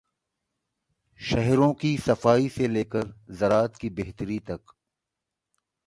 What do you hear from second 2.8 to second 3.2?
کر